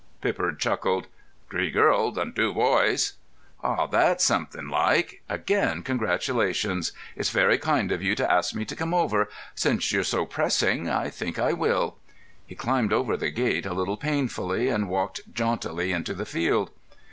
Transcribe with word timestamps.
Pippard 0.19 0.57
chuckled. 0.57 1.05
"Three 1.51 1.69
girls 1.69 2.17
and 2.17 2.35
two 2.35 2.55
boys." 2.55 3.13
"Ah, 3.63 3.85
that's 3.85 4.23
something 4.23 4.67
like! 4.67 5.21
Again 5.29 5.83
congratulations! 5.83 6.91
It's 7.15 7.29
very 7.29 7.59
kind 7.59 7.91
of 7.91 8.01
you 8.01 8.15
to 8.15 8.31
ask 8.33 8.55
me 8.55 8.65
to 8.65 8.75
come 8.75 8.95
over. 8.95 9.29
Since 9.53 9.91
you're 9.91 10.03
so 10.03 10.25
pressing, 10.25 10.89
I 10.89 11.11
think 11.11 11.37
I 11.37 11.53
will." 11.53 11.97
He 12.47 12.55
climbed 12.55 12.91
over 12.91 13.15
the 13.15 13.29
gate 13.29 13.67
a 13.67 13.75
little 13.75 13.95
painfully 13.95 14.69
and 14.69 14.89
walked 14.89 15.21
jauntily 15.35 15.91
into 15.91 16.15
the 16.15 16.25
field. 16.25 16.71